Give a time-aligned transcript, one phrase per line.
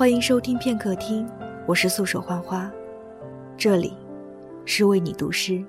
[0.00, 1.28] 欢迎收听片刻听，
[1.66, 2.72] 我是素手浣花，
[3.54, 3.92] 这里
[4.64, 5.62] 是为你读诗。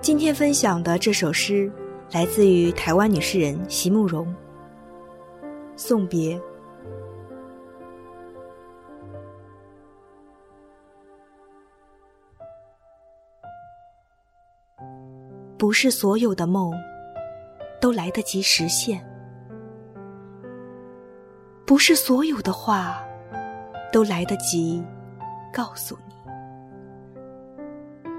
[0.00, 1.70] 今天分享的这首诗
[2.10, 4.26] 来自于台湾女诗人席慕容，
[5.76, 6.36] 《送别》。
[15.56, 16.72] 不是所有的梦
[17.80, 19.00] 都来得及实现，
[21.66, 23.02] 不是所有的话
[23.92, 24.82] 都来得及
[25.52, 26.14] 告诉你。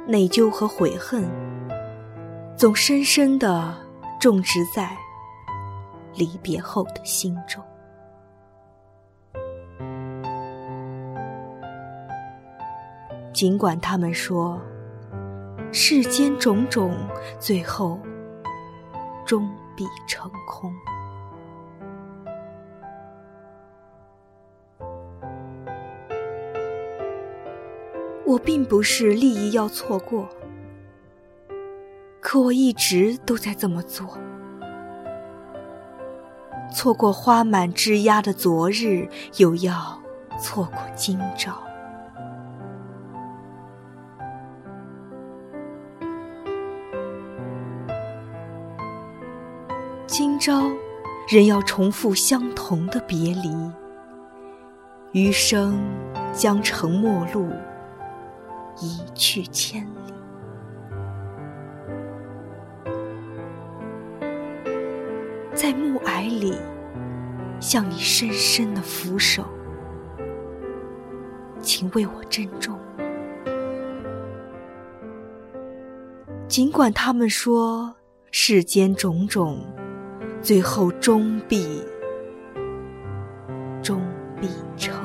[0.05, 1.27] 内疚和悔恨
[2.55, 3.73] 总深深的
[4.19, 4.95] 种植在
[6.13, 7.63] 离别后的心中。
[13.33, 14.61] 尽管他们说。
[15.73, 16.95] 世间种种，
[17.39, 18.00] 最后
[19.25, 20.73] 终必成空。
[28.28, 30.28] 我并不是利益要错过，
[32.20, 34.17] 可我一直都在这么做。
[36.69, 39.97] 错过花满枝桠的昨日，又要
[40.42, 41.58] 错过今朝。
[50.06, 50.69] 今朝，
[51.30, 53.72] 仍要重复相同的别离，
[55.14, 55.80] 余生
[56.34, 57.50] 将成陌路，
[58.80, 60.14] 一去千里。
[65.53, 66.56] 在暮霭里
[67.59, 69.44] 向你深深的俯首。
[71.67, 72.80] 请为我珍重。
[76.47, 77.94] 尽管他们说
[78.31, 79.59] 世间种种
[80.41, 81.84] 最后终必
[83.84, 84.01] 终
[84.40, 84.47] 必
[84.78, 84.97] 成。